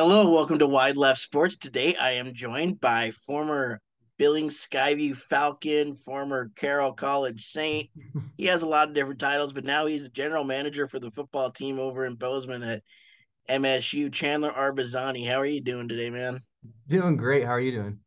[0.00, 1.56] Hello, welcome to Wide Left Sports.
[1.56, 3.80] Today I am joined by former
[4.16, 7.90] Billings Skyview Falcon, former Carroll College Saint.
[8.36, 11.10] He has a lot of different titles, but now he's the general manager for the
[11.10, 12.84] football team over in Bozeman at
[13.48, 14.12] MSU.
[14.12, 16.42] Chandler Arbizzani, how are you doing today, man?
[16.86, 17.44] Doing great.
[17.44, 17.98] How are you doing?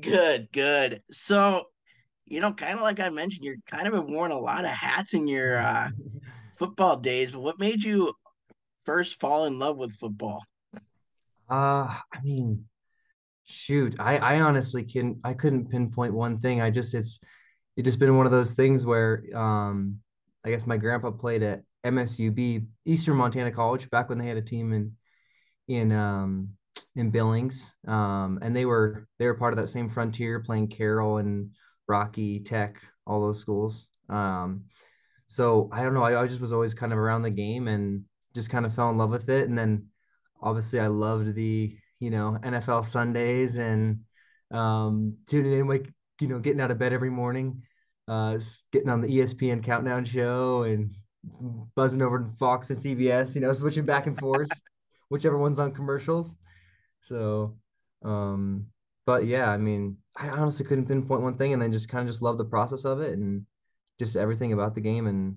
[0.00, 1.00] Good, good.
[1.12, 1.66] So,
[2.24, 4.72] you know, kind of like I mentioned, you're kind of have worn a lot of
[4.72, 5.90] hats in your uh,
[6.58, 8.12] football days, but what made you
[8.82, 10.42] first fall in love with football?
[11.48, 12.66] Uh, I mean,
[13.44, 16.60] shoot, I I honestly can I couldn't pinpoint one thing.
[16.60, 17.20] I just it's
[17.76, 20.00] it just been one of those things where um
[20.44, 24.42] I guess my grandpa played at MSUB, Eastern Montana College, back when they had a
[24.42, 24.92] team in
[25.68, 26.50] in um
[26.96, 27.74] in Billings.
[27.88, 31.52] Um and they were they were part of that same frontier playing Carroll and
[31.88, 33.88] Rocky Tech, all those schools.
[34.08, 34.64] Um
[35.28, 38.04] so I don't know, I, I just was always kind of around the game and
[38.34, 39.48] just kind of fell in love with it.
[39.48, 39.86] And then
[40.40, 44.00] obviously I loved the, you know, NFL Sundays and
[44.50, 47.62] um, tuning in, like, you know, getting out of bed every morning,
[48.08, 48.38] uh,
[48.72, 50.94] getting on the ESPN countdown show and
[51.74, 54.48] buzzing over to Fox and CBS, you know, switching back and forth,
[55.08, 56.36] whichever one's on commercials.
[57.02, 57.56] So,
[58.04, 58.66] um,
[59.04, 62.12] but yeah, I mean, I honestly couldn't pinpoint one thing and then just kind of
[62.12, 63.46] just love the process of it and
[63.98, 65.06] just everything about the game.
[65.06, 65.36] And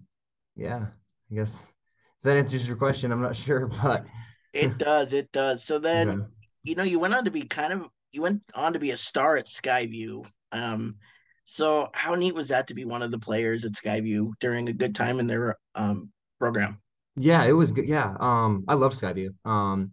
[0.56, 0.88] yeah,
[1.32, 4.06] I guess if that answers your question, I'm not sure, but
[4.54, 5.64] It does, it does.
[5.64, 6.22] So then, okay.
[6.64, 8.98] you know, you went on to be kind of you went on to be a
[8.98, 10.26] star at Skyview.
[10.52, 10.96] Um,
[11.46, 14.74] so how neat was that to be one of the players at Skyview during a
[14.74, 16.82] good time in their um program?
[17.16, 17.88] Yeah, it was good.
[17.88, 18.16] Yeah.
[18.20, 19.34] Um, I love Skyview.
[19.46, 19.92] Um,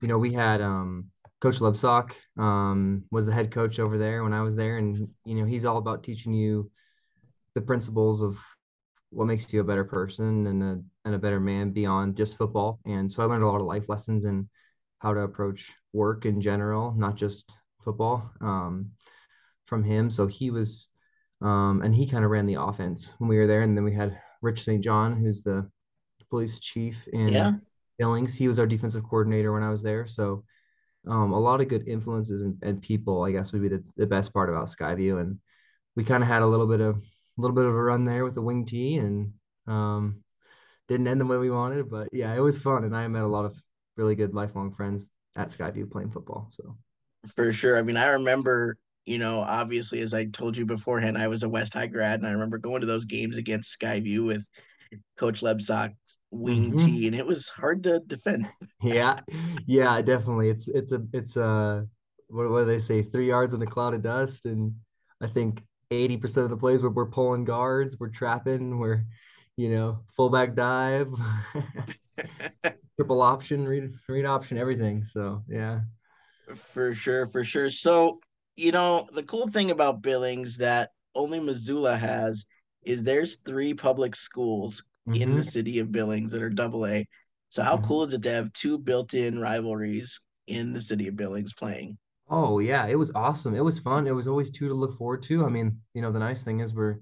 [0.00, 4.32] you know, we had um Coach Lebsock um was the head coach over there when
[4.32, 6.70] I was there, and you know, he's all about teaching you
[7.54, 8.38] the principles of
[9.14, 12.80] what makes you a better person and a and a better man beyond just football.
[12.84, 14.48] And so I learned a lot of life lessons and
[14.98, 18.92] how to approach work in general, not just football, um,
[19.66, 20.10] from him.
[20.10, 20.88] So he was,
[21.42, 23.62] um, and he kind of ran the offense when we were there.
[23.62, 24.82] And then we had Rich St.
[24.82, 25.68] John, who's the
[26.30, 27.60] police chief Yeah, in
[27.98, 28.34] Billings.
[28.34, 30.06] He was our defensive coordinator when I was there.
[30.06, 30.44] So
[31.06, 34.06] um, a lot of good influences and, and people, I guess, would be the, the
[34.06, 35.20] best part about Skyview.
[35.20, 35.38] And
[35.96, 37.02] we kind of had a little bit of
[37.36, 39.32] a little bit of a run there with the wing tee and
[39.66, 40.22] um,
[40.88, 42.84] didn't end the way we wanted, but yeah, it was fun.
[42.84, 43.56] And I met a lot of
[43.96, 46.48] really good lifelong friends at Skyview playing football.
[46.50, 46.76] So
[47.34, 47.78] for sure.
[47.78, 51.48] I mean, I remember, you know, obviously as I told you beforehand, I was a
[51.48, 54.46] West High grad and I remember going to those games against Skyview with
[55.16, 58.48] Coach Lebsock's wing hmm tee, and it was hard to defend.
[58.82, 59.20] yeah,
[59.66, 60.50] yeah, definitely.
[60.50, 61.86] It's it's a it's a
[62.28, 63.02] what, what do they say?
[63.02, 64.74] Three yards in a cloud of dust, and
[65.20, 65.62] I think
[65.94, 69.04] 80% of the plays where we're pulling guards, we're trapping, we're
[69.56, 71.12] you know, fullback dive,
[72.96, 75.04] triple option, read read option, everything.
[75.04, 75.80] So yeah.
[76.54, 77.70] For sure, for sure.
[77.70, 78.20] So,
[78.56, 82.44] you know, the cool thing about Billings that only Missoula has
[82.84, 87.06] is there's three public schools in the hmm city of Billings that are double A.
[87.48, 91.16] So how cool hmm is it to have two built-in rivalries in the city of
[91.16, 91.98] Billings playing?
[92.36, 93.54] Oh yeah, it was awesome.
[93.54, 94.08] It was fun.
[94.08, 95.46] It was always two to look forward to.
[95.46, 96.98] I mean, you know, the nice thing is we're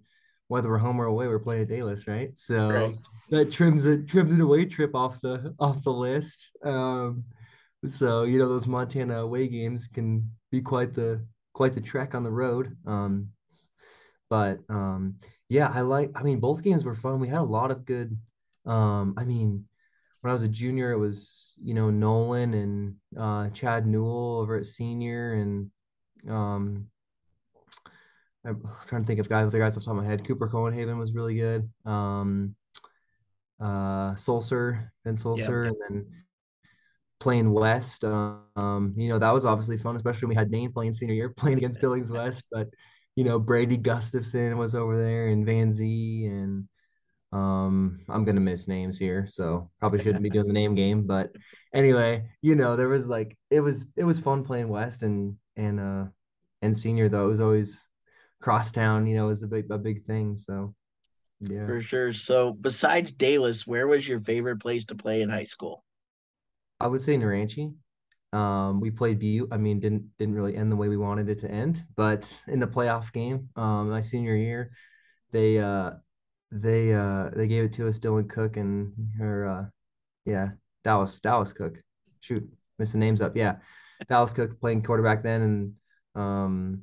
[0.48, 2.28] whether we're home or away, we're playing a Daylis, right?
[2.28, 2.38] Right.
[2.38, 2.94] So
[3.31, 6.50] that trims it trims an away trip off the off the list.
[6.62, 7.25] Um,
[7.87, 12.25] so you know those Montana away games can be quite the quite the trek on
[12.25, 12.76] the road.
[12.87, 13.28] Um,
[14.28, 15.15] but um,
[15.48, 16.10] yeah, I like.
[16.15, 17.21] I mean, both games were fun.
[17.21, 18.19] We had a lot of good.
[18.66, 19.65] Um, I mean,
[20.22, 24.56] when I was a junior, it was you know Nolan and uh, Chad Newell over
[24.56, 25.71] at senior, and
[26.31, 26.87] um,
[28.44, 30.25] I'm trying to think of guys, other guys off the top of my head.
[30.27, 31.69] Cooper Cohenhaven was really good.
[31.84, 32.55] Um,
[33.60, 35.50] uh, Sulcer, Ben Yeah.
[35.50, 36.06] And then
[37.21, 38.04] playing West.
[38.04, 41.31] Um, you know, that was obviously fun, especially when we had Dane playing senior year,
[41.37, 42.45] playing against Billings West.
[42.51, 42.69] But
[43.16, 46.69] you know, Brady Gustafson was over there, and Van Z, and
[47.33, 51.07] um, I'm gonna miss names here, so probably shouldn't be doing the name game.
[51.07, 51.31] But
[51.75, 55.81] anyway, you know, there was like it was it was fun playing West and and
[55.81, 56.05] uh
[56.61, 57.25] and senior though.
[57.25, 57.87] It was always
[58.41, 60.37] crosstown, you know, was the big a big thing.
[60.37, 60.75] So
[61.41, 61.67] yeah.
[61.67, 62.13] For sure.
[62.13, 65.84] So besides Daylis, where was your favorite place to play in high school?
[66.79, 67.75] I would say Naranche.
[68.33, 69.49] Um, we played BU.
[69.51, 72.61] I mean, didn't didn't really end the way we wanted it to end, but in
[72.61, 74.71] the playoff game, um, my senior year,
[75.33, 75.93] they uh
[76.53, 79.65] they uh they gave it to us, Dylan Cook and her uh
[80.25, 80.51] yeah,
[80.84, 81.81] Dallas Dallas Cook.
[82.21, 83.37] Shoot, missing names up.
[83.37, 83.57] Yeah.
[84.09, 85.75] Dallas Cook playing quarterback then and
[86.15, 86.83] um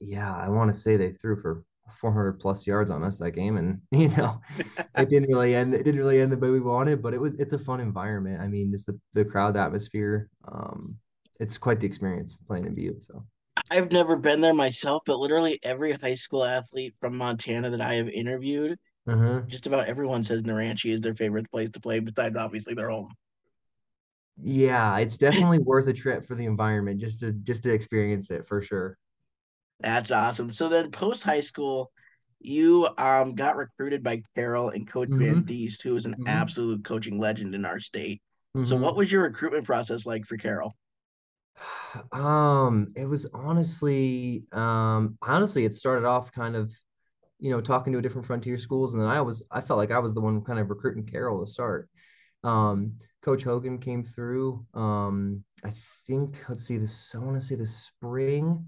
[0.00, 1.64] yeah, I want to say they threw for
[2.00, 4.40] 400 plus yards on us that game, and you know,
[4.96, 5.74] it didn't really end.
[5.74, 7.34] It didn't really end the way we wanted, but it was.
[7.36, 8.40] It's a fun environment.
[8.40, 10.28] I mean, just the the crowd atmosphere.
[10.46, 10.96] Um,
[11.38, 13.00] it's quite the experience playing in BU.
[13.00, 13.24] So
[13.70, 17.94] I've never been there myself, but literally every high school athlete from Montana that I
[17.94, 19.42] have interviewed, uh-huh.
[19.48, 23.12] just about everyone says Naranche is their favorite place to play, besides obviously their home.
[24.42, 28.46] Yeah, it's definitely worth a trip for the environment just to just to experience it
[28.46, 28.98] for sure.
[29.80, 30.52] That's awesome.
[30.52, 31.90] So then post high school,
[32.40, 35.46] you um got recruited by Carroll and Coach Van Mm-hmm.
[35.46, 36.26] Diest, who is an Mm-hmm.
[36.26, 38.22] absolute coaching legend in our state.
[38.60, 38.96] So what Mm-hmm.
[38.96, 40.76] was your recruitment process like for Carroll?
[42.12, 46.74] Um, it was honestly, um, honestly, it started off kind of,
[47.38, 49.98] you know, talking to different frontier schools, and then I was, I felt like I
[49.98, 51.88] was the one kind of recruiting Carroll to start.
[52.44, 54.66] Um, Coach Hogan came through.
[54.74, 55.72] Um, I
[56.06, 58.66] think, let's see, this, I want to say the spring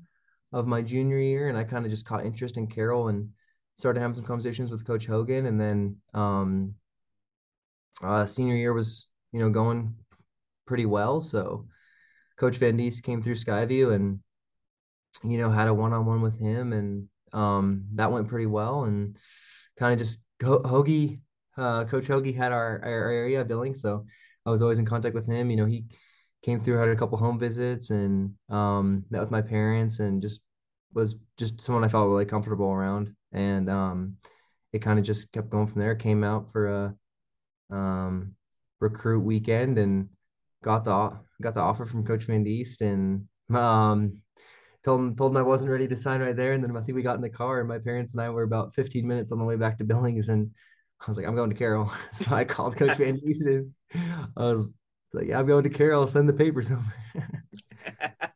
[0.53, 3.29] of my junior year, and I kind of just caught interest in Carroll and
[3.75, 6.75] started having some conversations with Coach Hogan, and then, um,
[8.03, 9.95] uh, senior year was, you know, going
[10.67, 11.67] pretty well, so.
[12.39, 14.21] Coach Van Diest came through Skyview and
[15.25, 19.17] you know had a one-on-one with him and um, that went pretty well and
[19.79, 21.21] kind of just Hoagie
[21.57, 24.05] uh, Coach Hoagie had our, our area billing so
[24.47, 25.51] I was always in contact with him.
[25.51, 25.85] You know he
[26.43, 30.41] came through had a couple home visits and um, met with my parents and just
[30.95, 34.17] was just someone I felt really comfortable around and um,
[34.73, 35.95] it kind of just kept going from there.
[35.95, 36.95] Came out for
[37.71, 38.35] a um,
[38.81, 40.09] recruit weekend and
[40.63, 44.23] got the got the offer from Coach Van Diest and um,
[44.85, 46.53] told him told him I wasn't ready to sign right there.
[46.53, 48.43] And then I think we got in the car and my parents and I were
[48.43, 50.51] about 15 minutes on the way back to Billings and
[51.01, 51.93] I was like, I'm going to Carroll.
[52.13, 53.73] so I called Coach Van Diest and
[54.37, 54.75] I was
[55.13, 56.95] like, yeah, I'm going to Carroll, send the papers over.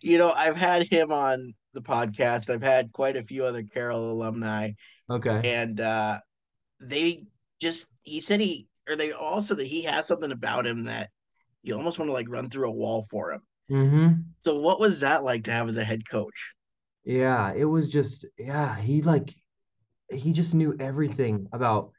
[0.00, 2.50] you know, I've had him on the podcast.
[2.50, 4.72] I've had quite a few other Carroll alumni,
[5.10, 5.40] okay.
[5.44, 6.20] and uh,
[6.80, 7.24] they
[7.60, 11.10] just he said he or they also that he has something about him that
[11.64, 13.40] you almost want to like run through a wall for him.
[13.70, 14.12] Mm-hmm.
[14.44, 16.52] So what was that like to have as a head coach?
[17.04, 19.34] Yeah, it was just yeah, he like
[20.10, 21.90] he just knew everything about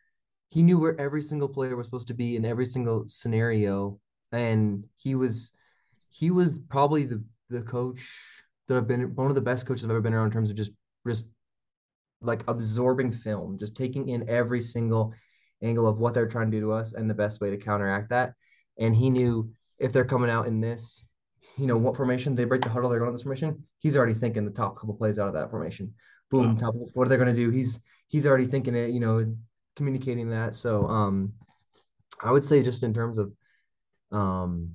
[0.49, 3.99] he knew where every single player was supposed to be in every single scenario
[4.31, 5.51] and he was
[6.09, 8.07] he was probably the the coach
[8.67, 10.55] that I've been one of the best coaches I've ever been around in terms of
[10.55, 10.71] just
[11.07, 11.25] just
[12.21, 15.13] like absorbing film, just taking in every single
[15.61, 18.09] angle of what they're trying to do to us and the best way to counteract
[18.09, 18.33] that.
[18.77, 21.05] And he knew if they're coming out in this,
[21.57, 23.63] you know, what formation they break the huddle, they're going to this formation.
[23.79, 25.93] He's already thinking the top couple plays out of that formation.
[26.29, 27.49] Boom, top, what are they going to do?
[27.49, 29.35] He's he's already thinking it, you know,
[29.75, 30.55] communicating that.
[30.55, 31.33] So um
[32.21, 33.31] I would say just in terms of
[34.11, 34.71] um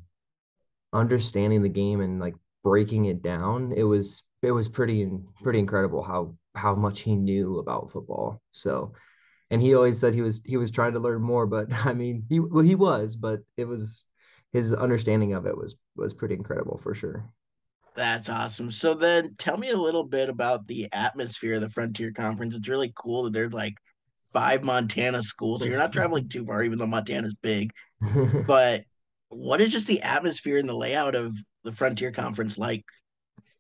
[0.93, 5.09] understanding the game and like breaking it down, it was it was pretty
[5.43, 8.41] pretty incredible how how much he knew about football.
[8.53, 8.93] So,
[9.51, 12.25] and he always said he was he was trying to learn more, but I mean,
[12.29, 14.05] he well, he was, but it was
[14.53, 17.31] his understanding of it was was pretty incredible for sure.
[17.97, 18.71] That's awesome.
[18.71, 22.55] So then tell me a little bit about the atmosphere of the Frontier Conference.
[22.55, 23.75] It's really cool that there's like
[24.33, 25.63] five Montana schools.
[25.63, 27.73] So you're not traveling too far, even though Montana's big.
[28.47, 28.85] But
[29.29, 32.85] what is just the atmosphere and the layout of the Frontier Conference like?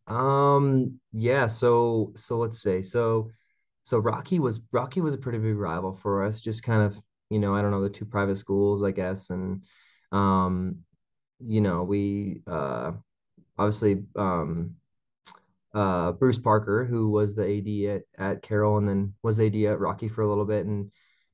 [0.07, 3.31] um, yeah, so so let's say so
[3.91, 7.41] so Rocky was Rocky was a pretty big rival for us, just kind of, you
[7.41, 9.65] know, I don't know, the two private schools, I guess, and
[10.13, 10.77] um,
[11.41, 12.93] you know, we uh
[13.59, 14.77] obviously um
[15.75, 19.81] uh Bruce Parker, who was the AD at, at Carroll and then was AD at
[19.81, 20.93] Rocky for a little bit and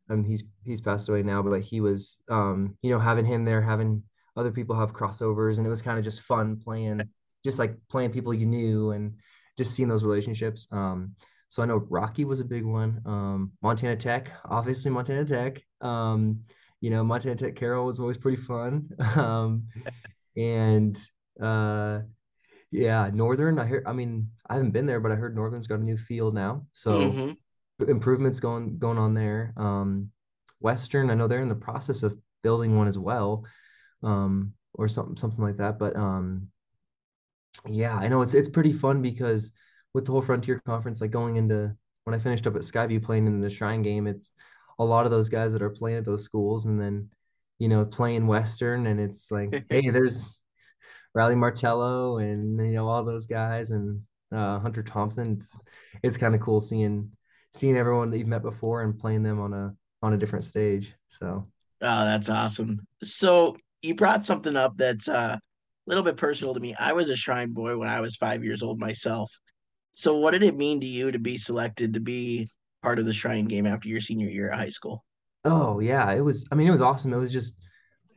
[0.09, 3.61] um he's he's passed away now, but he was um, you know, having him there,
[3.61, 4.03] having
[4.35, 7.03] other people have crossovers, and it was kind of just fun playing,
[7.45, 9.17] just like playing people you knew and
[9.59, 10.67] just seeing those relationships.
[10.73, 11.17] Um,
[11.57, 13.01] so I know Rocky was a big one.
[13.07, 15.63] Um, Montana Tech, obviously Montana Tech.
[15.81, 16.41] Um,
[16.83, 18.91] you know, Montana Tech Carroll was always pretty fun.
[19.17, 19.69] Um,
[20.37, 20.99] and
[21.41, 22.01] uh
[22.71, 25.79] yeah, Northern, I heard I mean, I haven't been there, but I heard Northern's got
[25.81, 26.67] a new field now.
[26.75, 27.89] So Mm-hmm.
[27.89, 29.55] improvements going going on there.
[29.57, 30.11] Um
[30.61, 33.47] Western, I know they're in the process of building one as well.
[34.03, 35.79] Um or something something like that.
[35.79, 36.49] But um
[37.67, 39.53] yeah, I know it's it's pretty fun because
[39.97, 41.75] with the whole Frontier Conference, like going into
[42.05, 44.31] when I finished up at Skyview playing in the Shrine game, it's
[44.79, 47.09] a lot of those guys that are playing at those schools and then,
[47.59, 50.39] you know, playing Western and it's like, hey, there's
[51.15, 55.39] Riley Martello and you know all those guys and uh, Hunter Thompson.
[55.39, 55.59] It's,
[56.03, 57.13] it's kind of cool seeing
[57.55, 60.93] seeing everyone that you've met before and playing them on a on a different stage.
[61.09, 61.47] So
[61.81, 62.87] Oh, that's awesome.
[63.03, 65.41] So you brought something up that's uh, a
[65.87, 66.75] little bit personal to me.
[66.79, 69.33] I was a Shrine boy when I was five years old myself.
[69.99, 72.51] So, what did it mean to you to be selected to be
[72.83, 75.07] part of the Shrine Game after your senior year at high school?
[75.43, 76.45] Oh yeah, it was.
[76.53, 77.15] I mean, it was awesome.
[77.15, 77.57] It was just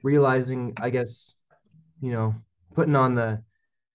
[0.03, 1.35] realizing, I guess,
[2.01, 2.35] you know,
[2.75, 3.41] putting on the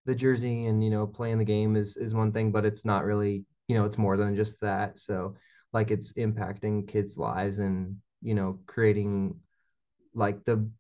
[0.07, 3.05] the jersey and you know playing the game is is one thing, but it's not
[3.05, 4.99] really, you know, it's more than just that.
[4.99, 5.35] So,
[5.75, 9.41] like, it's impacting kids' lives and you know creating
[10.15, 10.71] like the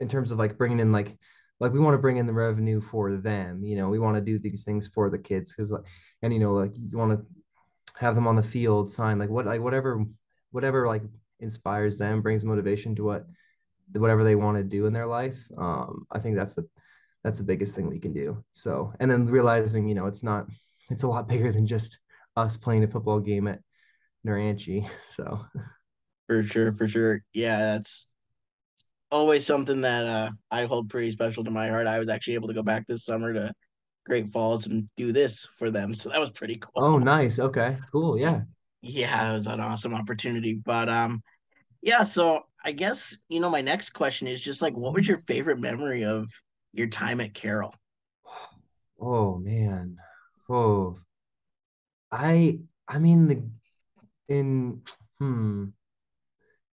[0.00, 1.14] in terms of like bringing in like
[1.60, 4.20] like we want to bring in the revenue for them you know we want to
[4.20, 5.84] do these things for the kids because like
[6.22, 7.26] and you know like you want to
[7.96, 10.04] have them on the field sign like what like whatever
[10.50, 11.02] whatever like
[11.40, 13.26] inspires them brings motivation to what
[13.92, 16.68] whatever they want to do in their life um i think that's the
[17.24, 20.46] that's the biggest thing we can do so and then realizing you know it's not
[20.90, 21.98] it's a lot bigger than just
[22.36, 23.60] us playing a football game at
[24.26, 25.44] Naranche so.
[26.26, 27.22] For sure for sure.
[27.32, 28.12] Yeah that's
[29.10, 31.86] always something that uh, I hold pretty special to my heart.
[31.86, 33.52] I was actually able to go back this summer to
[34.06, 36.72] Great Falls and do this for them, so that was pretty cool.
[36.76, 37.38] Oh, nice.
[37.38, 38.18] Okay, cool.
[38.18, 38.42] Yeah,
[38.82, 40.54] yeah, it was an awesome opportunity.
[40.54, 41.22] But um,
[41.82, 42.04] yeah.
[42.04, 45.58] So I guess you know my next question is just like, what was your favorite
[45.58, 46.28] memory of
[46.72, 47.74] your time at Carroll?
[49.00, 49.96] Oh man.
[50.48, 50.98] Oh,
[52.10, 53.42] I I mean the
[54.28, 54.82] in
[55.18, 55.66] hmm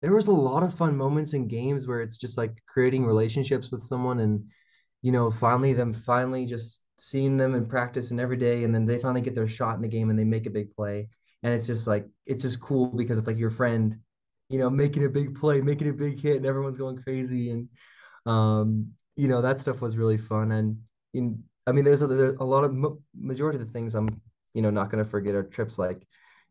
[0.01, 3.71] there was a lot of fun moments in games where it's just like creating relationships
[3.71, 4.45] with someone and
[5.01, 8.85] you know finally them finally just seeing them in practice and every day and then
[8.85, 11.09] they finally get their shot in the game and they make a big play.
[11.43, 13.99] And it's just like it's just cool because it's like your friend
[14.49, 17.51] you know making a big play making a big hit and everyone's going crazy.
[17.51, 17.69] And
[18.25, 20.51] um you know that stuff was really fun.
[20.51, 20.79] And
[21.15, 22.75] in i mean there's a, there's a lot of
[23.19, 24.07] majority of the things i'm
[24.53, 26.05] you know not going to forget are trips like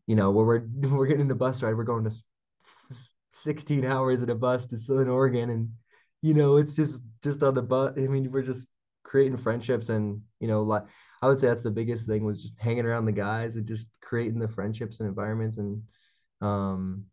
[0.07, 2.11] you know where we're we're getting the bus ride we're going to
[3.35, 5.69] 16 hours in a bus to Southern Oregon and
[6.21, 8.67] you know it's just just on the bus I mean we're just
[9.03, 10.83] creating friendships and you know like
[11.21, 13.87] I would say that's the biggest thing was just hanging around the guys and just
[14.01, 15.83] creating the friendships and environments and
[16.41, 17.03] um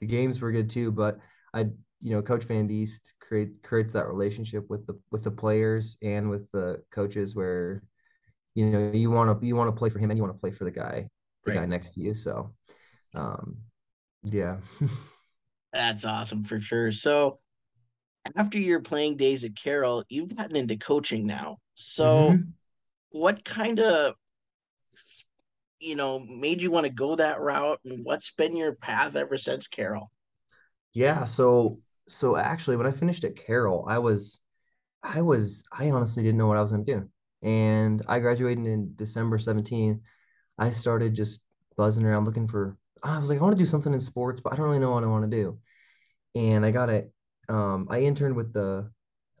[0.00, 1.18] the games were good too but
[1.54, 1.60] I
[2.02, 6.28] you know coach Van Diest create creates that relationship with the with the players and
[6.28, 7.82] with the coaches where
[8.54, 10.40] you know you want to you want to play for him and you want to
[10.40, 11.08] play for the guy
[11.44, 11.60] the right.
[11.60, 12.54] guy next to you so
[13.14, 13.56] um
[14.22, 14.56] yeah
[15.72, 16.92] That's awesome for sure.
[16.92, 17.38] So
[18.36, 21.58] after your playing days at Carroll, you've gotten into coaching now.
[21.74, 22.50] So mm-hmm.
[23.10, 24.14] what kind of
[25.78, 29.36] you know made you want to go that route and what's been your path ever
[29.36, 30.10] since Carroll?
[30.92, 34.40] Yeah, so so actually when I finished at Carroll, I was
[35.02, 37.08] I was I honestly didn't know what I was going to do.
[37.42, 40.02] And I graduated in December 17.
[40.58, 41.40] I started just
[41.76, 44.52] buzzing around looking for I was like, I want to do something in sports, but
[44.52, 45.58] I don't really know what I want to do.
[46.34, 47.12] And I got it.
[47.48, 48.90] Um, I interned with the,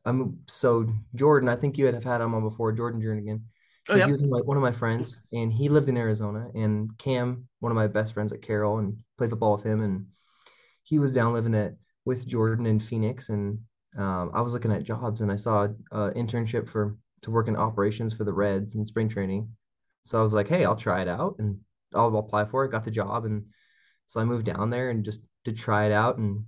[0.04, 1.48] I'm so Jordan.
[1.48, 3.42] I think you had have had him on before, Jordan Jernigan.
[3.88, 4.06] So oh, yep.
[4.06, 6.48] he was like one of my friends, and he lived in Arizona.
[6.54, 9.82] And Cam, one of my best friends at Carroll, and played football with him.
[9.82, 10.06] And
[10.82, 13.28] he was down living at with Jordan in Phoenix.
[13.28, 13.58] And
[13.96, 17.56] um, I was looking at jobs, and I saw an internship for to work in
[17.56, 19.50] operations for the Reds in spring training.
[20.04, 21.58] So I was like, hey, I'll try it out, and
[21.94, 22.70] I'll apply for it.
[22.70, 23.46] Got the job, and
[24.06, 26.44] so I moved down there and just to try it out and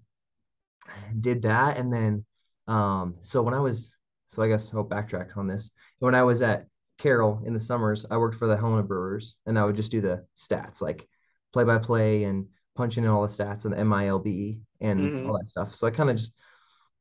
[1.18, 1.76] did that.
[1.76, 2.24] And then,
[2.66, 3.94] um, so when I was,
[4.26, 5.70] so I guess I'll backtrack on this.
[5.98, 6.66] When I was at
[6.98, 10.00] Carroll in the summers, I worked for the Helena Brewers, and I would just do
[10.00, 11.08] the stats like
[11.52, 15.30] play by play and punching in all the stats and the MILB and mm-hmm.
[15.30, 15.74] all that stuff.
[15.74, 16.34] So I kind of just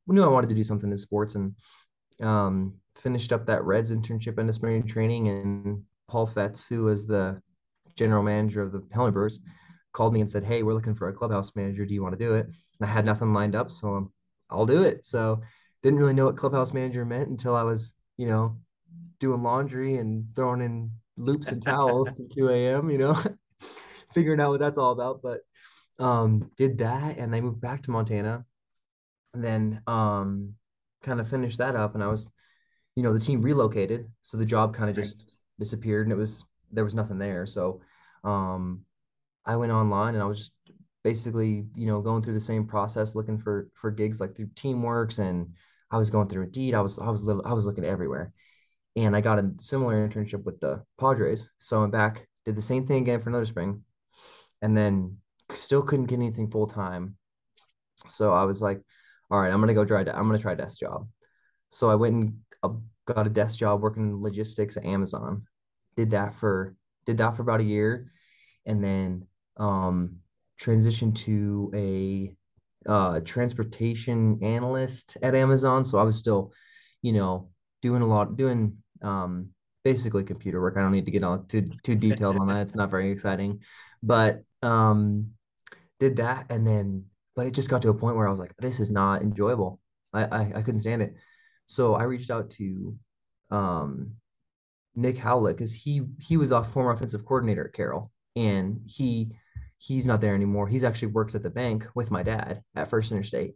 [0.06, 1.54] knew I wanted to do something in sports and
[2.20, 5.28] um, finished up that Reds internship and spring training.
[5.28, 7.40] And Paul Fetz, who was the
[7.96, 9.40] general manager of the Helena Brewers,
[9.92, 11.84] called me and said, "Hey, we're looking for a clubhouse manager.
[11.84, 14.12] Do you want to do it?" And I had nothing lined up, so I'm,
[14.50, 15.06] I'll do it.
[15.06, 15.42] So
[15.82, 18.58] didn't really know what clubhouse manager meant until I was, you know,
[19.20, 22.90] doing laundry and throwing in loops and towels to 2 a.m.
[22.90, 23.22] You know,
[24.14, 25.20] figuring out what that's all about.
[25.22, 25.40] But
[25.98, 28.44] um, did that, and I moved back to Montana,
[29.34, 30.54] and then um,
[31.02, 31.94] kind of finished that up.
[31.94, 32.30] And I was,
[32.96, 36.44] you know, the team relocated, so the job kind of just disappeared, and it was
[36.72, 37.46] there was nothing there.
[37.46, 37.80] So
[38.24, 38.82] um,
[39.44, 40.52] I went online and I was just
[41.04, 45.18] basically, you know, going through the same process, looking for for gigs like through Teamworks,
[45.18, 45.54] and
[45.90, 46.74] I was going through Indeed.
[46.74, 48.32] I was I was little I was looking everywhere,
[48.96, 51.48] and I got a similar internship with the Padres.
[51.58, 53.82] So I went back, did the same thing again for another spring,
[54.60, 55.18] and then
[55.54, 57.16] still couldn't get anything full time.
[58.08, 58.80] So I was like,
[59.30, 60.00] all right, I'm gonna go try.
[60.00, 61.08] I'm gonna try a desk job.
[61.70, 62.70] So I went and uh,
[63.06, 65.46] got a desk job working in logistics at Amazon.
[65.96, 66.74] Did that for
[67.06, 68.12] did that for about a year,
[68.66, 70.16] and then um,
[70.60, 72.34] transitioned to a
[72.88, 75.84] uh, transportation analyst at Amazon.
[75.84, 76.52] So I was still,
[77.02, 77.50] you know,
[77.82, 79.50] doing a lot, doing um,
[79.84, 80.76] basically computer work.
[80.76, 82.62] I don't need to get all too too detailed on that.
[82.62, 83.60] It's not very exciting,
[84.02, 85.32] but um,
[86.00, 87.04] did that and then,
[87.36, 89.80] but it just got to a point where I was like, this is not enjoyable.
[90.12, 91.14] I I, I couldn't stand it.
[91.66, 92.96] So I reached out to
[93.50, 94.12] um
[94.94, 99.32] Nick Howlett because he he was a former offensive coordinator at Carroll, and he
[99.78, 100.68] he's not there anymore.
[100.68, 103.54] He's actually works at the bank with my dad at First Interstate.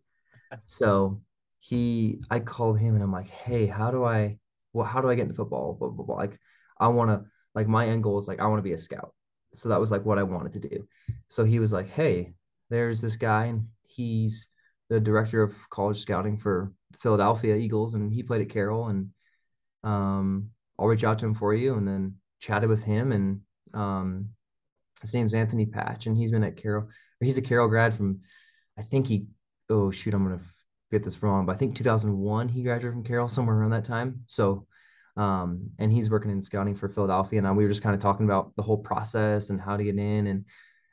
[0.64, 1.22] So
[1.58, 4.38] he, I called him and I'm like, hey, how do I,
[4.72, 5.74] well, how do I get into football?
[5.74, 6.16] Blah, blah, blah.
[6.16, 6.38] Like,
[6.78, 9.12] I want to, like, my end goal is like, I want to be a scout.
[9.52, 10.86] So that was like what I wanted to do.
[11.26, 12.34] So he was like, hey,
[12.70, 14.48] there's this guy, and he's
[14.88, 19.10] the director of college scouting for Philadelphia Eagles, and he played at Carroll, and
[19.82, 21.74] um, I'll reach out to him for you.
[21.74, 23.40] And then chatted with him, and
[23.74, 24.28] um,
[25.00, 26.88] his name's Anthony Patch, and he's been at Carroll.
[27.20, 28.20] he's a Carroll grad from,
[28.78, 29.26] I think he.
[29.68, 30.40] Oh shoot, I'm gonna
[30.92, 34.22] get this wrong, but I think 2001 he graduated from Carroll somewhere around that time.
[34.26, 34.66] So,
[35.16, 37.42] um, and he's working in scouting for Philadelphia.
[37.42, 39.98] And we were just kind of talking about the whole process and how to get
[39.98, 40.44] in, and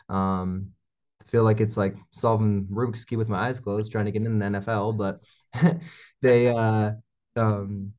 [0.10, 0.72] um,
[1.28, 4.40] feel like it's like solving Rubik's cube with my eyes closed, trying to get in
[4.40, 4.98] the NFL.
[4.98, 5.80] But
[6.22, 6.94] they, uh,
[7.36, 7.94] um,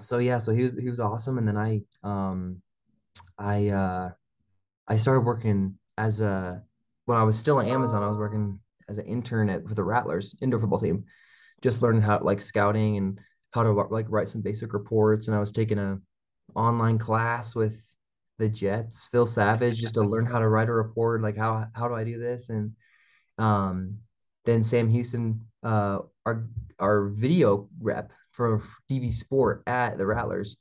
[0.00, 2.62] so yeah, so he he was awesome, and then I, um,
[3.38, 4.10] I, uh
[4.88, 6.62] I started working as a
[7.04, 8.02] when I was still at Amazon.
[8.02, 11.04] I was working as an intern at for the Rattlers indoor football team,
[11.62, 13.20] just learning how like scouting and
[13.52, 15.28] how to like write some basic reports.
[15.28, 15.98] And I was taking a
[16.54, 17.82] online class with
[18.38, 21.22] the Jets, Phil Savage, just to learn how to write a report.
[21.22, 22.48] Like how how do I do this?
[22.48, 22.72] And
[23.36, 23.98] um,
[24.44, 26.46] then Sam Houston, uh, our
[26.78, 30.56] our video rep for DV Sport at the Rattlers,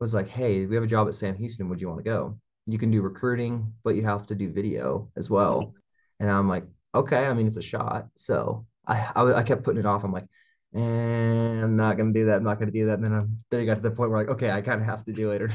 [0.00, 1.68] was like, "Hey, we have a job at Sam Houston.
[1.68, 2.38] Would you want to go?"
[2.68, 5.74] you can do recruiting, but you have to do video as well.
[6.20, 6.64] And I'm like,
[6.94, 8.08] okay, I mean, it's a shot.
[8.16, 10.04] So I, I, I kept putting it off.
[10.04, 10.26] I'm like,
[10.74, 12.36] and I'm not gonna do that.
[12.36, 12.94] I'm not gonna do that.
[12.94, 14.86] And then I'm then I got to the point where like, okay, I kind of
[14.86, 15.50] have to do it.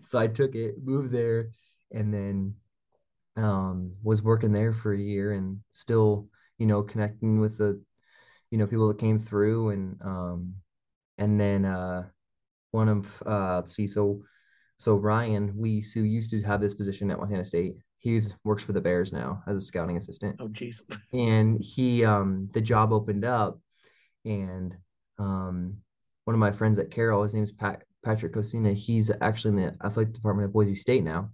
[0.02, 1.50] so I took it, moved there,
[1.92, 2.54] and then
[3.36, 7.82] um was working there for a year and still, you know, connecting with the,
[8.50, 10.54] you know, people that came through and um
[11.18, 12.04] and then uh
[12.70, 14.22] one of uh let's see, so
[14.76, 18.72] so Ryan we who used to have this position at Montana State, he's works for
[18.72, 20.36] the Bears now as a scouting assistant.
[20.40, 20.80] Oh, jeez.
[21.12, 23.60] and he, um, the job opened up,
[24.24, 24.74] and
[25.18, 25.78] um,
[26.24, 28.72] one of my friends at Carroll, his name is Pat Patrick Cosina.
[28.72, 31.30] He's actually in the athletic department at Boise State now.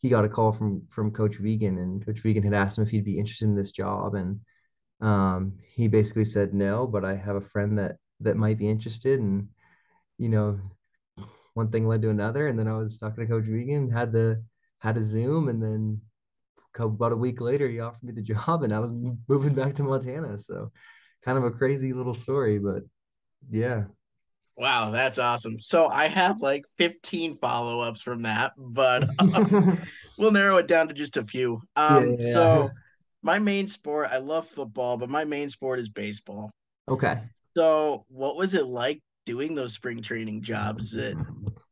[0.00, 2.90] He got a call from from Coach Vigen, and Coach Vigen had asked him if
[2.90, 4.40] he'd be interested in this job, and
[5.00, 9.20] um, he basically said no, but I have a friend that that might be interested,
[9.20, 9.48] and
[10.18, 10.60] you know,
[11.54, 14.42] one thing led to another, and then I was talking to Coach Vigen had the
[14.78, 16.00] had a Zoom, and then
[16.78, 18.92] about a week later, he offered me the job, and I was
[19.28, 20.38] moving back to Montana.
[20.38, 20.72] So,
[21.24, 22.82] kind of a crazy little story, but
[23.50, 23.84] yeah.
[24.56, 25.58] Wow, that's awesome.
[25.58, 29.80] So I have like 15 follow ups from that, but um,
[30.18, 31.60] we'll narrow it down to just a few.
[31.74, 32.32] Um, yeah.
[32.32, 32.70] So
[33.24, 36.50] my main sport, I love football, but my main sport is baseball.
[36.88, 37.18] Okay.
[37.56, 41.16] So what was it like doing those spring training jobs that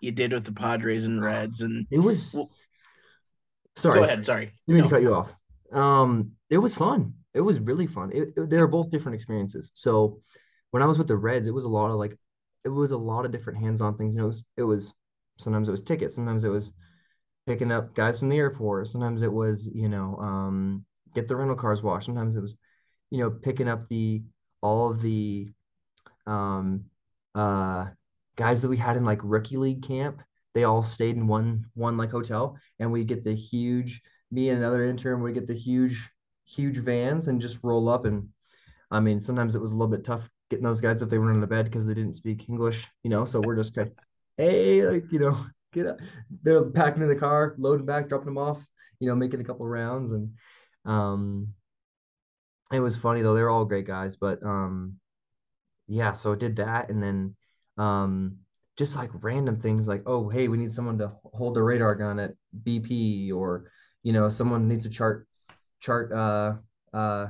[0.00, 1.60] you did with the Padres and Reds?
[1.60, 2.32] And it was.
[2.34, 2.50] Well,
[3.76, 3.98] sorry.
[4.00, 4.24] Go ahead.
[4.24, 4.50] Sorry.
[4.66, 4.88] You mean no.
[4.88, 5.32] to cut you off.
[5.72, 7.14] Um, it was fun.
[7.34, 8.10] It was really fun.
[8.12, 9.70] It, it, they were both different experiences.
[9.74, 10.18] So
[10.70, 12.16] when I was with the Reds, it was a lot of like,
[12.64, 14.14] it was a lot of different hands-on things.
[14.14, 14.94] You know, it was, it was
[15.38, 16.72] sometimes it was tickets, sometimes it was
[17.46, 21.56] picking up guys from the airport, sometimes it was you know um, get the rental
[21.56, 22.56] cars washed, sometimes it was
[23.10, 24.22] you know picking up the
[24.60, 25.48] all of the
[26.26, 26.84] um,
[27.34, 27.86] uh,
[28.36, 30.22] guys that we had in like rookie league camp.
[30.54, 34.58] They all stayed in one one like hotel, and we get the huge me and
[34.58, 35.22] another intern.
[35.22, 36.10] We get the huge
[36.46, 38.04] huge vans and just roll up.
[38.04, 38.28] And
[38.90, 41.36] I mean, sometimes it was a little bit tough getting those guys if they weren't
[41.36, 43.24] in the bed because they didn't speak English, you know.
[43.24, 43.92] So we're just like,
[44.36, 46.00] hey, like you know, get up.
[46.42, 48.66] They're packing in the car, loading back, dropping them off,
[49.00, 50.32] you know, making a couple rounds, and
[50.84, 51.54] um,
[52.72, 53.34] it was funny though.
[53.34, 54.96] They were all great guys, but um,
[55.86, 56.12] yeah.
[56.12, 57.36] So I did that, and then
[57.78, 58.38] um,
[58.76, 62.18] just like random things like, oh, hey, we need someone to hold the radar gun
[62.18, 62.32] at
[62.64, 63.70] BP, or
[64.02, 65.26] you know, someone needs to chart
[65.82, 66.52] chart uh
[66.96, 67.26] uh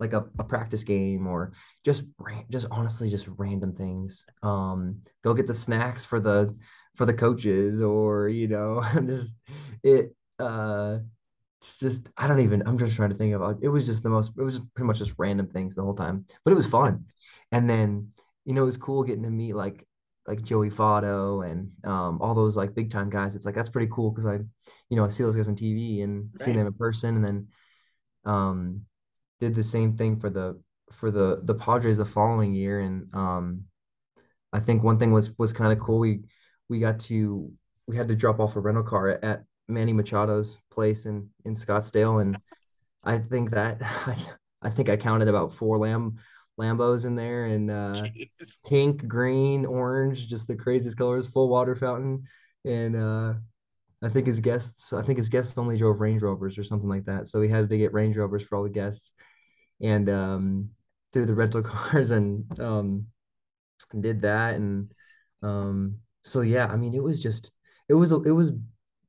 [0.00, 1.52] like a, a practice game or
[1.84, 2.02] just
[2.50, 6.52] just honestly just random things um go get the snacks for the
[6.96, 9.36] for the coaches or you know just
[9.82, 10.98] it uh
[11.64, 14.08] it's just i don't even i'm just trying to think about it was just the
[14.08, 16.66] most it was just pretty much just random things the whole time but it was
[16.66, 17.04] fun
[17.50, 18.12] and then
[18.44, 19.86] you know, it was cool getting to meet like
[20.26, 23.34] like Joey Votto and um, all those like big time guys.
[23.34, 24.38] It's like that's pretty cool because I,
[24.88, 26.40] you know, I see those guys on TV and right.
[26.40, 27.48] seeing them in person, and then
[28.24, 28.82] um,
[29.40, 30.60] did the same thing for the
[30.92, 32.80] for the the Padres the following year.
[32.80, 33.64] And um,
[34.52, 35.98] I think one thing was was kind of cool.
[35.98, 36.20] We
[36.68, 37.50] we got to
[37.86, 42.20] we had to drop off a rental car at Manny Machado's place in in Scottsdale,
[42.20, 42.38] and
[43.02, 44.16] I think that I,
[44.62, 46.18] I think I counted about four lamb
[46.58, 48.06] Lambos in there and uh,
[48.66, 52.24] pink, green, orange, just the craziest colors, full water fountain,
[52.64, 53.34] and uh,
[54.02, 57.06] I think his guests, I think his guests only drove Range Rovers or something like
[57.06, 59.12] that, so we had to get Range Rovers for all the guests,
[59.80, 60.70] and um,
[61.12, 63.06] through the rental cars and um,
[63.98, 64.92] did that, and
[65.42, 67.50] um, so yeah, I mean, it was just,
[67.88, 68.52] it was, it was,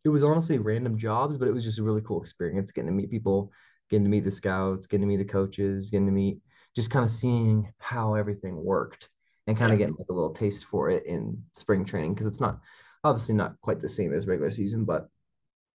[0.06, 2.94] it was honestly random jobs, but it was just a really cool experience getting to
[2.94, 3.52] meet people,
[3.90, 6.40] getting to meet the scouts, getting to meet the coaches, getting to meet
[6.76, 9.10] just kind of seeing how everything worked
[9.48, 12.42] and kind of getting like a little taste for it in spring training because it's
[12.42, 12.60] not
[13.04, 15.08] obviously not quite the same as regular season, but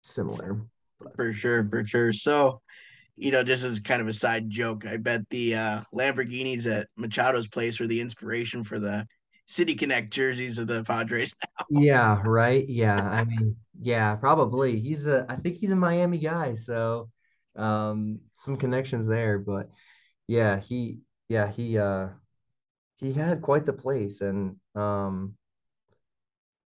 [0.02, 0.60] similar.
[1.14, 2.12] For sure, for sure.
[2.12, 2.62] So,
[3.16, 6.88] you know, just as kind of a side joke, I bet the uh, Lamborghinis at
[6.98, 9.06] Machado's place were the inspiration for the
[9.46, 11.66] City Connect jerseys of the Padres now.
[11.68, 12.66] Yeah, right.
[12.68, 13.00] Yeah.
[13.00, 14.80] I mean, yeah, probably.
[14.80, 17.10] He's a I think he's a Miami guy, so
[17.56, 19.70] um some connections there, but
[20.28, 22.08] yeah, he yeah, he uh
[22.98, 25.36] he had quite the place and um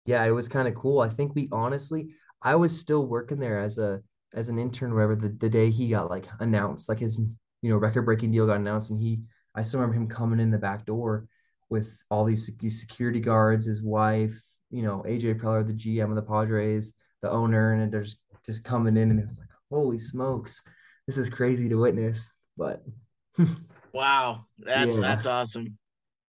[0.05, 1.01] yeah, it was kind of cool.
[1.01, 2.09] I think we honestly
[2.41, 4.01] I was still working there as a
[4.33, 7.77] as an intern wherever the, the day he got like announced, like his you know
[7.77, 9.21] record breaking deal got announced and he
[9.55, 11.27] I still remember him coming in the back door
[11.69, 16.15] with all these these security guards, his wife, you know, AJ Preller, the GM of
[16.15, 20.61] the Padres, the owner, and they're just, just coming in and it's like, holy smokes,
[21.05, 22.31] this is crazy to witness.
[22.57, 22.83] But
[23.93, 25.01] wow, that's yeah.
[25.01, 25.77] that's awesome.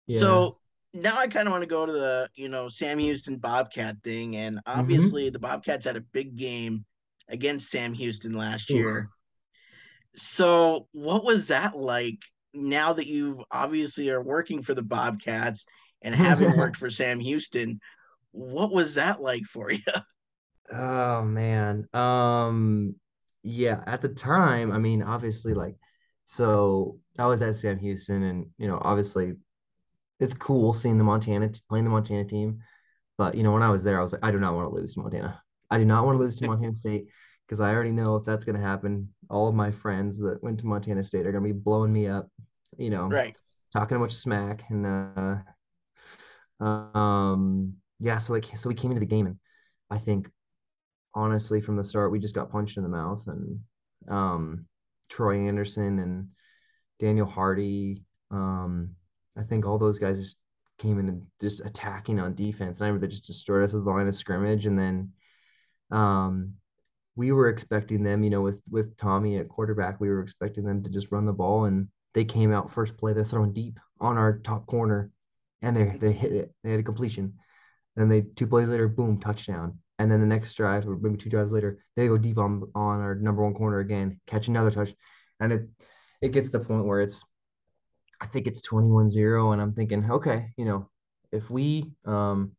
[0.07, 0.19] Yeah.
[0.19, 0.59] So
[0.93, 4.37] now I kind of want to go to the you know Sam Houston Bobcat thing,
[4.37, 4.81] and mm-hmm.
[4.81, 5.33] obviously mm-hmm.
[5.33, 6.85] the Bobcats had a big game
[7.29, 9.09] against Sam Houston last year.
[10.17, 12.19] So what was that like?
[12.53, 15.65] Now that you obviously are working for the Bobcats
[16.03, 17.81] and having worked for Sam Houston,
[18.33, 19.81] what was that like for you?
[20.73, 21.89] Oh man.
[21.93, 22.95] Um
[23.43, 25.75] yeah, at the time, I mean, obviously like
[26.31, 29.33] so I was at Sam Houston, and you know, obviously,
[30.21, 32.61] it's cool seeing the Montana playing the Montana team.
[33.19, 34.75] But you know, when I was there, I was like, I do not want to
[34.77, 35.43] lose to Montana.
[35.73, 37.09] I do not want to lose to Montana State
[37.45, 40.61] because I already know if that's going to happen, all of my friends that went
[40.61, 42.29] to Montana State are going to be blowing me up.
[42.79, 43.37] You know, right?
[43.73, 44.87] Talking a bunch of smack, and
[46.61, 48.19] uh, um, yeah.
[48.19, 49.37] So like, so we came into the game, and
[49.91, 50.29] I think
[51.15, 53.61] honestly, from the start, we just got punched in the mouth, and
[54.09, 54.67] um,
[55.09, 56.29] Troy Anderson and
[56.99, 58.05] Daniel Hardy.
[58.31, 58.91] Um,
[59.37, 60.37] I think all those guys just
[60.79, 62.79] came in and just attacking on defense.
[62.79, 64.67] And I remember they just destroyed us at the line of scrimmage.
[64.67, 65.13] And then
[65.91, 66.55] um,
[67.17, 70.83] we were expecting them, you know, with with Tommy at quarterback, we were expecting them
[70.83, 71.65] to just run the ball.
[71.65, 75.11] And they came out first play, they're throwing deep on our top corner,
[75.63, 76.55] and they they hit it.
[76.65, 77.35] They had a completion.
[77.97, 79.79] And they two plays later, boom, touchdown.
[79.99, 83.01] And then the next drive, or maybe two drives later, they go deep on on
[83.01, 84.95] our number one corner again, catch another touch,
[85.39, 85.69] and it
[86.23, 87.25] it gets to the point where it's,
[88.21, 90.89] I think it's 21-0, and I'm thinking, okay, you know,
[91.33, 92.53] if we um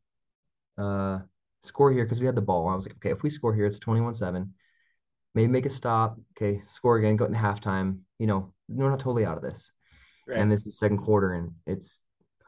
[0.78, 1.20] uh
[1.62, 3.66] score here because we had the ball, I was like, okay, if we score here,
[3.66, 4.50] it's 21-7.
[5.34, 6.18] Maybe make a stop.
[6.36, 8.00] Okay, score again, go into halftime.
[8.20, 9.72] You know, we're not totally out of this.
[10.28, 10.38] Right.
[10.38, 12.02] And this is second quarter, and it's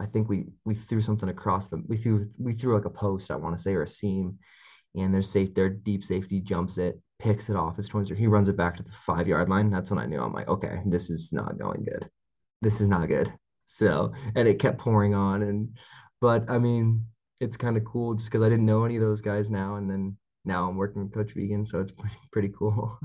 [0.04, 1.86] I think we we threw something across them.
[1.88, 4.38] We threw we threw like a post, I want to say, or a seam,
[4.96, 8.13] and their safe, their deep safety jumps it, picks it off his 20.
[8.16, 9.72] He runs it back to the five yard line.
[9.72, 12.10] That's when I knew I'm like, okay, this is not going good.
[12.62, 13.34] This is not good.
[13.66, 15.42] So, and it kept pouring on.
[15.42, 15.78] And,
[16.22, 17.06] but I mean,
[17.39, 19.76] it's kind of cool just because I didn't know any of those guys now.
[19.76, 23.00] And then now I'm working with Coach Vigen, So it's pretty, pretty cool.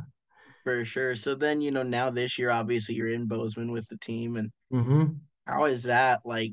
[0.65, 1.15] For sure.
[1.15, 4.37] So then, you know, now this year, obviously you're in Bozeman with the team.
[4.37, 5.05] And mm-hmm.
[5.47, 6.53] how is that like?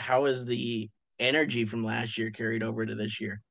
[0.00, 3.42] How is the energy from last year carried over to this year?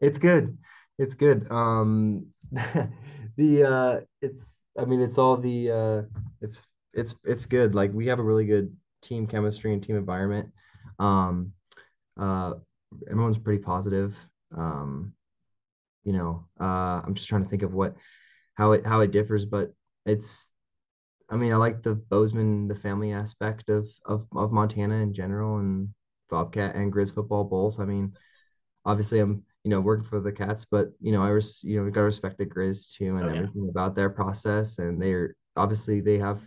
[0.00, 0.58] It's good.
[0.98, 1.50] It's good.
[1.50, 2.26] Um,
[3.36, 4.42] the uh, it's
[4.78, 6.02] I mean it's all the uh,
[6.40, 6.62] it's
[6.92, 7.74] it's it's good.
[7.74, 10.50] Like we have a really good team chemistry and team environment.
[10.98, 11.52] Um,
[12.18, 12.54] uh,
[13.10, 14.14] everyone's pretty positive.
[14.56, 15.14] Um,
[16.04, 17.94] you know, uh, I'm just trying to think of what
[18.54, 19.72] how it how it differs, but
[20.04, 20.50] it's
[21.30, 25.58] I mean, I like the Bozeman, the family aspect of of of Montana in general,
[25.58, 25.90] and
[26.28, 27.78] Bobcat and Grizz football both.
[27.78, 28.14] I mean,
[28.84, 31.84] obviously, I'm you know, working for the Cats, but you know, I was, you know,
[31.84, 33.70] we gotta respect the Grizz too and oh, everything yeah.
[33.70, 34.78] about their process.
[34.78, 36.40] And they're obviously they have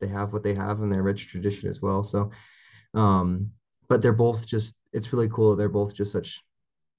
[0.00, 2.02] they have what they have and their rich tradition as well.
[2.02, 2.30] So,
[2.94, 3.50] um,
[3.88, 5.56] but they're both just it's really cool.
[5.56, 6.42] They're both just such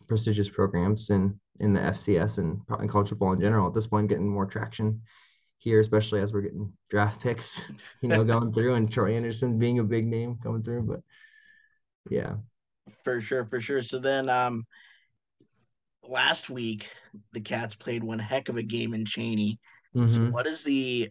[0.07, 3.67] prestigious programs in in the FCS and, and college football in general.
[3.67, 5.01] At this point, getting more traction
[5.65, 7.69] here, especially as we're getting draft picks,
[8.01, 10.84] you know, going through and Troy Anderson being a big name coming through.
[10.84, 11.01] But
[12.10, 12.36] yeah,
[13.04, 13.82] for sure, for sure.
[13.82, 14.65] So then, um
[16.08, 16.91] last week
[17.34, 19.60] the Cats played one heck of a game in Cheney.
[19.95, 20.08] Mm-hmm.
[20.08, 21.10] So, what is the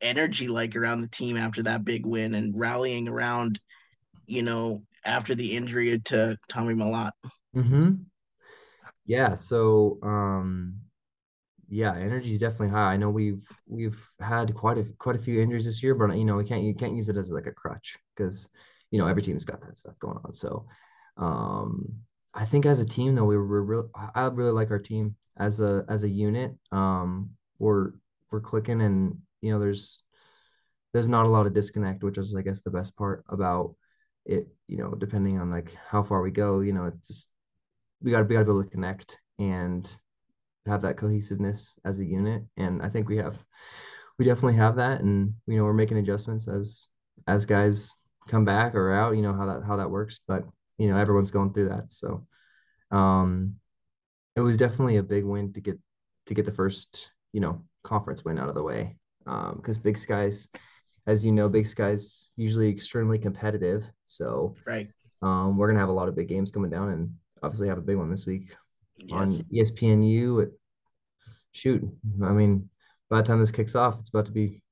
[0.00, 3.58] energy like around the team after that big win and rallying around,
[4.26, 7.12] you know, after the injury to Tommy Mellott?
[7.56, 7.94] Mm-hmm.
[9.06, 9.34] Yeah.
[9.34, 10.80] So, um,
[11.68, 12.92] yeah, energy is definitely high.
[12.92, 16.24] I know we've we've had quite a quite a few injuries this year, but you
[16.24, 18.48] know we can't you can't use it as like a crutch because
[18.90, 20.32] you know every team's got that stuff going on.
[20.32, 20.66] So,
[21.16, 21.94] um,
[22.34, 23.90] I think as a team though we were real.
[24.14, 26.54] I really like our team as a as a unit.
[26.70, 27.92] Um, we're
[28.30, 30.02] we're clicking, and you know there's
[30.92, 33.74] there's not a lot of disconnect, which is I guess the best part about
[34.24, 34.46] it.
[34.68, 37.30] You know, depending on like how far we go, you know, it's just
[38.00, 39.96] we got to be able to connect and
[40.66, 42.42] have that cohesiveness as a unit.
[42.56, 43.44] And I think we have,
[44.18, 45.00] we definitely have that.
[45.00, 46.86] And, you know, we're making adjustments as,
[47.26, 47.94] as guys
[48.28, 50.44] come back or out, you know, how that, how that works, but
[50.78, 51.92] you know, everyone's going through that.
[51.92, 52.26] So,
[52.90, 53.54] um,
[54.34, 55.78] it was definitely a big win to get,
[56.26, 58.96] to get the first, you know, conference win out of the way.
[59.26, 60.48] Um, cause big skies,
[61.06, 63.88] as you know, big skies usually extremely competitive.
[64.04, 64.88] So, right.
[65.22, 67.78] Um, we're going to have a lot of big games coming down and obviously have
[67.78, 68.54] a big one this week
[68.98, 69.12] yes.
[69.12, 70.42] on ESPNU.
[70.42, 70.48] At,
[71.52, 71.82] shoot,
[72.22, 72.68] I mean,
[73.08, 74.62] by the time this kicks off, it's about to be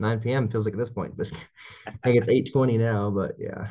[0.00, 0.48] 9 p.m.
[0.48, 1.30] Feels like at this point, but
[1.86, 3.10] I think it's 8:20 now.
[3.10, 3.68] But yeah.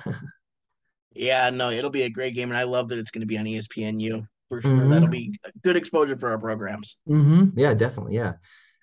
[1.13, 3.37] yeah, no, it'll be a great game, and I love that it's going to be
[3.37, 4.71] on ESPNU for sure.
[4.71, 4.89] Mm-hmm.
[4.89, 5.33] That'll be
[5.63, 6.97] good exposure for our programs.
[7.07, 7.59] Mm-hmm.
[7.59, 8.15] Yeah, definitely.
[8.15, 8.33] Yeah,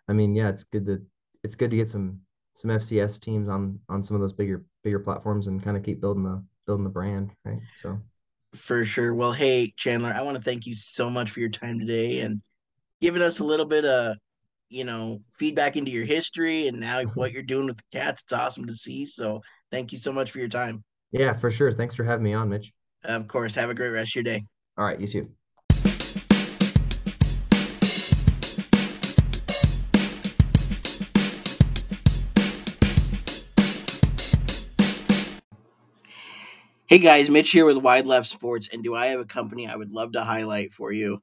[0.08, 1.02] I mean, yeah, it's good to
[1.44, 2.20] it's good to get some
[2.54, 6.00] some FCS teams on on some of those bigger bigger platforms and kind of keep
[6.00, 7.60] building the building the brand, right?
[7.76, 8.00] So
[8.54, 9.14] for sure.
[9.14, 12.40] Well, hey, Chandler, I want to thank you so much for your time today and
[13.00, 14.16] giving us a little bit of,
[14.68, 17.18] you know, feedback into your history and now mm-hmm.
[17.18, 18.22] what you're doing with the cats.
[18.22, 19.04] It's awesome to see.
[19.04, 20.84] So thank you so much for your time.
[21.12, 21.72] Yeah, for sure.
[21.72, 22.72] Thanks for having me on, Mitch.
[23.04, 23.54] Of course.
[23.54, 24.44] Have a great rest of your day.
[24.76, 25.00] All right.
[25.00, 25.30] You too.
[36.88, 39.76] Hey guys, Mitch here with Wide Left Sports, and do I have a company I
[39.76, 41.22] would love to highlight for you?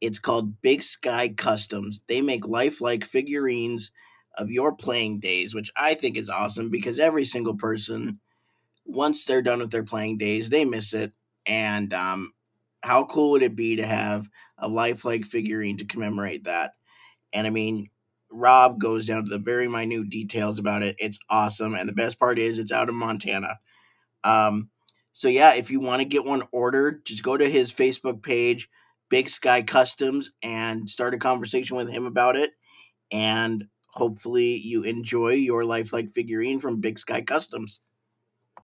[0.00, 2.02] It's called Big Sky Customs.
[2.08, 3.92] They make lifelike figurines
[4.38, 8.20] of your playing days, which I think is awesome because every single person,
[8.86, 11.12] once they're done with their playing days, they miss it.
[11.44, 12.32] And um,
[12.80, 16.72] how cool would it be to have a lifelike figurine to commemorate that?
[17.34, 17.90] And I mean,
[18.30, 20.96] Rob goes down to the very minute details about it.
[20.98, 21.74] It's awesome.
[21.74, 23.60] And the best part is it's out in Montana.
[24.24, 24.70] Um,
[25.12, 28.68] so yeah, if you want to get one ordered, just go to his Facebook page,
[29.10, 32.52] Big Sky Customs, and start a conversation with him about it.
[33.12, 37.80] And hopefully you enjoy your lifelike figurine from Big Sky Customs.